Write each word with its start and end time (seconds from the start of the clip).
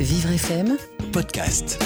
Vivre 0.00 0.30
FM 0.30 0.78
podcast. 1.12 1.82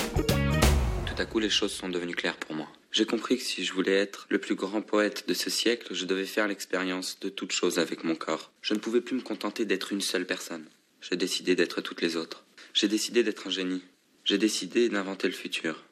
Tout 1.07 1.15
à 1.17 1.25
coup, 1.25 1.39
les 1.39 1.49
choses 1.49 1.73
sont 1.73 1.89
devenues 1.89 2.15
claires 2.15 2.37
pour 2.37 2.55
moi. 2.55 2.69
J'ai 2.91 3.07
compris 3.07 3.39
que 3.39 3.43
si 3.43 3.65
je 3.65 3.73
voulais 3.73 3.95
être 3.95 4.27
le 4.29 4.39
plus 4.39 4.55
grand 4.55 4.83
poète 4.83 5.27
de 5.29 5.33
ce 5.33 5.49
siècle, 5.49 5.95
je 5.95 6.05
devais 6.05 6.27
faire 6.27 6.47
l'expérience 6.47 7.19
de 7.21 7.31
toute 7.31 7.53
chose 7.53 7.79
avec 7.79 8.05
mon 8.05 8.15
corps. 8.15 8.53
Je 8.61 8.75
ne 8.75 8.79
pouvais 8.79 9.01
plus 9.01 9.17
me 9.17 9.23
contenter 9.23 9.65
d'être 9.65 9.93
une 9.93 10.03
seule 10.03 10.27
personne. 10.27 10.67
J'ai 11.01 11.17
décidé 11.17 11.57
d'être 11.57 11.81
toutes 11.81 12.03
les 12.03 12.17
autres. 12.17 12.45
J'ai 12.75 12.89
décidé 12.89 13.23
d'être 13.23 13.47
un 13.47 13.51
génie. 13.51 13.83
J'ai 14.25 14.37
décidé 14.37 14.91
d'inventer 14.91 15.29
le 15.29 15.35
futur. 15.35 15.83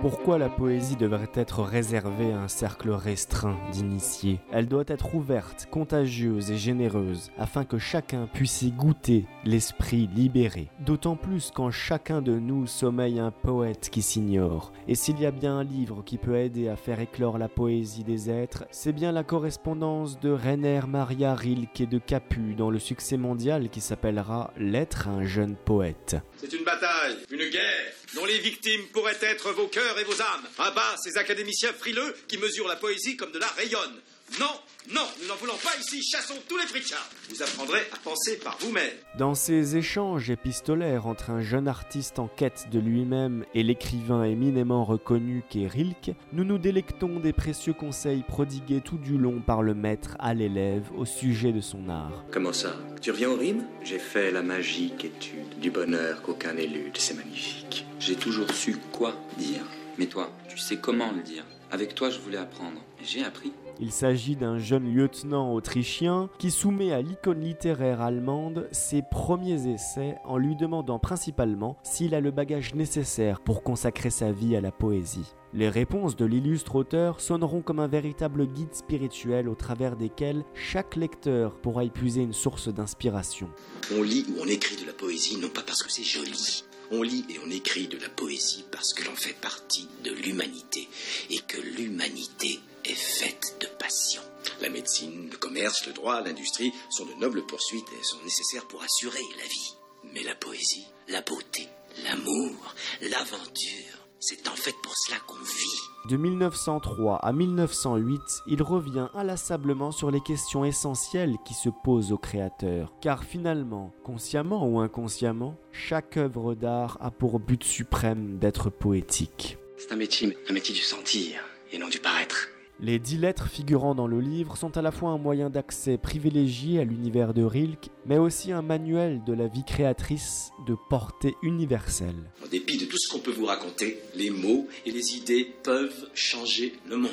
Pourquoi 0.00 0.38
la 0.38 0.48
poésie 0.48 0.94
devrait 0.94 1.30
être 1.34 1.64
réservée 1.64 2.32
à 2.32 2.38
un 2.38 2.48
cercle 2.48 2.90
restreint 2.90 3.58
d'initiés? 3.72 4.38
Elle 4.52 4.68
doit 4.68 4.84
être 4.86 5.16
ouverte, 5.16 5.66
contagieuse 5.72 6.52
et 6.52 6.56
généreuse, 6.56 7.32
afin 7.36 7.64
que 7.64 7.78
chacun 7.78 8.28
puisse 8.32 8.62
y 8.62 8.70
goûter 8.70 9.26
l'esprit 9.44 10.08
libéré. 10.14 10.70
D'autant 10.78 11.16
plus 11.16 11.50
quand 11.52 11.72
chacun 11.72 12.22
de 12.22 12.38
nous 12.38 12.68
sommeille 12.68 13.18
un 13.18 13.32
poète 13.32 13.90
qui 13.90 14.02
s'ignore. 14.02 14.72
Et 14.86 14.94
s'il 14.94 15.18
y 15.18 15.26
a 15.26 15.32
bien 15.32 15.58
un 15.58 15.64
livre 15.64 16.04
qui 16.06 16.16
peut 16.16 16.36
aider 16.36 16.68
à 16.68 16.76
faire 16.76 17.00
éclore 17.00 17.36
la 17.36 17.48
poésie 17.48 18.04
des 18.04 18.30
êtres, 18.30 18.66
c'est 18.70 18.92
bien 18.92 19.10
la 19.10 19.24
correspondance 19.24 20.20
de 20.20 20.30
Rainer 20.30 20.82
Maria 20.86 21.34
Rilke 21.34 21.80
et 21.80 21.86
de 21.86 21.98
Capu 21.98 22.54
dans 22.54 22.70
le 22.70 22.78
succès 22.78 23.16
mondial 23.16 23.68
qui 23.68 23.80
s'appellera 23.80 24.52
L'être 24.58 25.08
un 25.08 25.24
jeune 25.24 25.56
poète. 25.56 26.16
C'est 26.36 26.52
une 26.52 26.64
bataille, 26.64 27.16
une 27.32 27.50
guerre, 27.50 27.92
dont 28.14 28.24
les 28.24 28.38
victimes 28.38 28.82
pourraient 28.92 29.18
être 29.22 29.52
vos 29.52 29.66
cœurs 29.66 29.87
et 29.96 30.04
vos 30.04 30.20
âmes. 30.20 30.44
À 30.58 30.70
bas 30.72 30.96
ces 31.02 31.16
académiciens 31.16 31.72
frileux 31.72 32.14
qui 32.26 32.38
mesurent 32.38 32.68
la 32.68 32.76
poésie 32.76 33.16
comme 33.16 33.32
de 33.32 33.38
la 33.38 33.48
rayonne. 33.48 34.00
Non, 34.38 34.46
non, 34.92 35.06
nous 35.22 35.28
n'en 35.28 35.36
voulons 35.36 35.56
pas 35.64 35.74
ici, 35.80 36.02
chassons 36.02 36.34
tous 36.46 36.58
les 36.58 36.66
pritchards. 36.66 37.08
Vous 37.30 37.42
apprendrez 37.42 37.80
à 37.92 37.96
penser 38.04 38.36
par 38.36 38.58
vous-même. 38.60 38.92
Dans 39.16 39.34
ces 39.34 39.78
échanges 39.78 40.28
épistolaires 40.28 41.06
entre 41.06 41.30
un 41.30 41.40
jeune 41.40 41.66
artiste 41.66 42.18
en 42.18 42.28
quête 42.28 42.66
de 42.70 42.78
lui-même 42.78 43.46
et 43.54 43.62
l'écrivain 43.62 44.24
éminemment 44.24 44.84
reconnu 44.84 45.44
qu'est 45.48 45.66
Rilke, 45.66 46.14
nous 46.32 46.44
nous 46.44 46.58
délectons 46.58 47.20
des 47.20 47.32
précieux 47.32 47.72
conseils 47.72 48.22
prodigués 48.22 48.82
tout 48.82 48.98
du 48.98 49.16
long 49.16 49.40
par 49.40 49.62
le 49.62 49.72
maître 49.72 50.14
à 50.18 50.34
l'élève 50.34 50.84
au 50.94 51.06
sujet 51.06 51.52
de 51.52 51.62
son 51.62 51.88
art. 51.88 52.24
Comment 52.30 52.52
ça? 52.52 52.76
Tu 53.00 53.10
reviens 53.10 53.30
aux 53.30 53.36
rimes? 53.36 53.64
J'ai 53.82 53.98
fait 53.98 54.30
la 54.30 54.42
magique 54.42 55.06
étude 55.06 55.58
du 55.58 55.70
bonheur 55.70 56.20
qu'aucun 56.20 56.52
n'élude, 56.52 56.98
c'est 56.98 57.14
magnifique. 57.14 57.86
J'ai 58.08 58.16
toujours 58.16 58.50
su 58.50 58.78
quoi 58.90 59.12
dire. 59.36 59.66
Mais 59.98 60.06
toi, 60.06 60.30
tu 60.48 60.56
sais 60.56 60.78
comment 60.78 61.12
le 61.14 61.20
dire. 61.20 61.44
Avec 61.70 61.94
toi, 61.94 62.08
je 62.08 62.18
voulais 62.18 62.38
apprendre. 62.38 62.80
Et 63.02 63.04
j'ai 63.04 63.22
appris. 63.22 63.52
Il 63.80 63.92
s'agit 63.92 64.34
d'un 64.34 64.58
jeune 64.58 64.90
lieutenant 64.90 65.52
autrichien 65.52 66.30
qui 66.38 66.50
soumet 66.50 66.90
à 66.90 67.02
l'icône 67.02 67.42
littéraire 67.42 68.00
allemande 68.00 68.66
ses 68.72 69.02
premiers 69.02 69.70
essais 69.70 70.16
en 70.24 70.38
lui 70.38 70.56
demandant 70.56 70.98
principalement 70.98 71.76
s'il 71.82 72.14
a 72.14 72.20
le 72.20 72.30
bagage 72.30 72.74
nécessaire 72.74 73.40
pour 73.40 73.62
consacrer 73.62 74.08
sa 74.08 74.32
vie 74.32 74.56
à 74.56 74.62
la 74.62 74.72
poésie. 74.72 75.34
Les 75.52 75.68
réponses 75.68 76.16
de 76.16 76.24
l'illustre 76.24 76.76
auteur 76.76 77.20
sonneront 77.20 77.60
comme 77.60 77.78
un 77.78 77.88
véritable 77.88 78.46
guide 78.46 78.74
spirituel 78.74 79.50
au 79.50 79.54
travers 79.54 79.96
desquels 79.96 80.44
chaque 80.54 80.96
lecteur 80.96 81.56
pourra 81.60 81.84
y 81.84 81.90
puiser 81.90 82.22
une 82.22 82.32
source 82.32 82.68
d'inspiration. 82.68 83.50
On 83.94 84.02
lit 84.02 84.24
ou 84.30 84.40
on 84.40 84.46
écrit 84.46 84.80
de 84.80 84.86
la 84.86 84.94
poésie 84.94 85.36
non 85.36 85.50
pas 85.50 85.62
parce 85.62 85.82
que 85.82 85.92
c'est 85.92 86.04
joli. 86.04 86.64
On 86.90 87.02
lit 87.02 87.24
et 87.28 87.38
on 87.44 87.50
écrit 87.50 87.86
de 87.88 87.98
la 87.98 88.08
poésie 88.08 88.64
parce 88.70 88.94
que 88.94 89.04
l'on 89.04 89.14
fait 89.14 89.34
partie 89.34 89.88
de 90.04 90.10
l'humanité 90.10 90.88
et 91.30 91.38
que 91.40 91.60
l'humanité 91.60 92.60
est 92.84 92.94
faite 92.94 93.56
de 93.60 93.66
passion. 93.66 94.22
La 94.60 94.70
médecine, 94.70 95.28
le 95.30 95.36
commerce, 95.36 95.86
le 95.86 95.92
droit, 95.92 96.22
l'industrie 96.22 96.72
sont 96.90 97.04
de 97.04 97.14
nobles 97.14 97.44
poursuites 97.46 97.88
et 98.00 98.04
sont 98.04 98.22
nécessaires 98.24 98.66
pour 98.66 98.82
assurer 98.82 99.22
la 99.38 99.44
vie. 99.44 99.74
Mais 100.14 100.22
la 100.22 100.34
poésie, 100.34 100.86
la 101.08 101.20
beauté, 101.20 101.68
l'amour, 102.04 102.74
l'aventure, 103.02 104.07
c'est 104.20 104.48
en 104.48 104.56
fait 104.56 104.74
pour 104.82 104.96
cela 104.96 105.18
qu'on 105.26 105.42
vit. 105.42 105.78
De 106.08 106.16
1903 106.16 107.16
à 107.16 107.32
1908, 107.32 108.20
il 108.46 108.62
revient 108.62 109.08
inlassablement 109.14 109.92
sur 109.92 110.10
les 110.10 110.20
questions 110.20 110.64
essentielles 110.64 111.36
qui 111.44 111.54
se 111.54 111.68
posent 111.68 112.12
au 112.12 112.18
créateur. 112.18 112.94
Car 113.00 113.24
finalement, 113.24 113.92
consciemment 114.04 114.66
ou 114.66 114.80
inconsciemment, 114.80 115.56
chaque 115.70 116.16
œuvre 116.16 116.54
d'art 116.54 116.96
a 117.00 117.10
pour 117.10 117.40
but 117.40 117.62
suprême 117.62 118.38
d'être 118.38 118.70
poétique. 118.70 119.58
C'est 119.76 119.92
un 119.92 119.96
métier, 119.96 120.36
un 120.48 120.52
métier 120.52 120.74
du 120.74 120.80
sentir 120.80 121.40
et 121.72 121.78
non 121.78 121.88
du 121.88 121.98
paraître. 121.98 122.48
Les 122.80 123.00
dix 123.00 123.18
lettres 123.18 123.48
figurant 123.48 123.96
dans 123.96 124.06
le 124.06 124.20
livre 124.20 124.56
sont 124.56 124.76
à 124.76 124.82
la 124.82 124.92
fois 124.92 125.10
un 125.10 125.18
moyen 125.18 125.50
d'accès 125.50 125.98
privilégié 125.98 126.78
à 126.78 126.84
l'univers 126.84 127.34
de 127.34 127.42
Rilke, 127.42 127.90
mais 128.06 128.18
aussi 128.18 128.52
un 128.52 128.62
manuel 128.62 129.24
de 129.24 129.32
la 129.32 129.48
vie 129.48 129.64
créatrice 129.64 130.52
de 130.64 130.76
portée 130.88 131.34
universelle. 131.42 132.30
En 132.44 132.46
dépit 132.46 132.78
de 132.78 132.84
tout 132.84 132.96
ce 132.96 133.12
qu'on 133.12 133.18
peut 133.18 133.32
vous 133.32 133.46
raconter, 133.46 133.98
les 134.14 134.30
mots 134.30 134.68
et 134.86 134.92
les 134.92 135.16
idées 135.16 135.52
peuvent 135.64 136.08
changer 136.14 136.72
le 136.88 136.98
monde. 136.98 137.10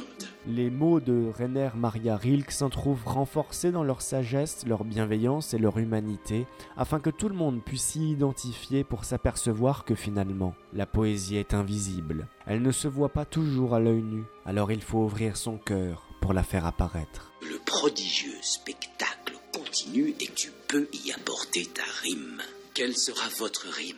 Les 0.47 0.69
mots 0.69 0.99
de 0.99 1.31
Rainer 1.35 1.69
Maria 1.75 2.15
Rilke 2.15 2.51
s'en 2.51 2.69
trouvent 2.69 3.07
renforcés 3.07 3.71
dans 3.71 3.83
leur 3.83 4.03
sagesse, 4.03 4.67
leur 4.67 4.83
bienveillance 4.83 5.55
et 5.55 5.57
leur 5.57 5.79
humanité, 5.79 6.45
afin 6.77 6.99
que 6.99 7.09
tout 7.09 7.27
le 7.27 7.35
monde 7.35 7.63
puisse 7.63 7.85
s'y 7.85 8.11
identifier 8.11 8.83
pour 8.83 9.03
s'apercevoir 9.03 9.83
que 9.83 9.95
finalement, 9.95 10.53
la 10.73 10.85
poésie 10.85 11.37
est 11.37 11.55
invisible. 11.55 12.27
Elle 12.45 12.61
ne 12.61 12.71
se 12.71 12.87
voit 12.87 13.09
pas 13.09 13.25
toujours 13.25 13.73
à 13.73 13.79
l'œil 13.79 14.03
nu, 14.03 14.25
alors 14.45 14.71
il 14.71 14.81
faut 14.81 14.99
ouvrir 14.99 15.37
son 15.37 15.57
cœur 15.57 16.07
pour 16.21 16.33
la 16.33 16.43
faire 16.43 16.65
apparaître. 16.65 17.31
Le 17.41 17.57
prodigieux 17.59 18.37
spectacle 18.41 19.37
continue 19.53 20.15
et 20.19 20.27
tu 20.35 20.51
peux 20.67 20.87
y 20.93 21.11
apporter 21.11 21.65
ta 21.65 21.83
rime. 22.01 22.41
Quelle 22.73 22.95
sera 22.95 23.27
votre 23.39 23.67
rime? 23.69 23.97